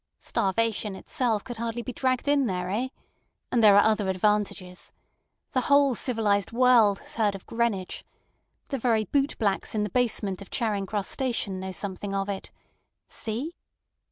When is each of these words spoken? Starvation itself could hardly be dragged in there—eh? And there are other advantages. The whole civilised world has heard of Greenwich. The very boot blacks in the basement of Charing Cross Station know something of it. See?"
Starvation 0.19 0.95
itself 0.95 1.43
could 1.43 1.57
hardly 1.57 1.83
be 1.83 1.93
dragged 1.93 2.27
in 2.27 2.47
there—eh? 2.47 2.87
And 3.51 3.63
there 3.63 3.77
are 3.77 3.83
other 3.87 4.09
advantages. 4.09 4.91
The 5.51 5.61
whole 5.69 5.93
civilised 5.93 6.51
world 6.51 6.97
has 7.01 7.17
heard 7.17 7.35
of 7.35 7.45
Greenwich. 7.45 8.03
The 8.69 8.79
very 8.79 9.05
boot 9.05 9.37
blacks 9.37 9.75
in 9.75 9.83
the 9.83 9.91
basement 9.91 10.41
of 10.41 10.49
Charing 10.49 10.87
Cross 10.87 11.09
Station 11.09 11.59
know 11.59 11.71
something 11.71 12.15
of 12.15 12.29
it. 12.29 12.49
See?" 13.09 13.53